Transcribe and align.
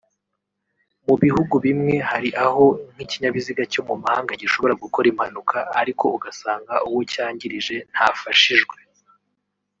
Mu 1.05 1.15
bihugu 1.23 1.55
bimwe 1.65 1.95
hari 2.09 2.29
aho 2.45 2.65
nk’ikinyabiziga 2.93 3.63
cyo 3.71 3.81
mu 3.87 3.95
mahanga 4.03 4.31
gishobora 4.41 4.79
gukora 4.83 5.05
impanuka 5.13 5.57
ariko 5.81 6.05
ugasanga 6.17 6.73
uwo 6.89 7.01
cyangirije 7.13 7.75
ntafashijwe 7.93 8.77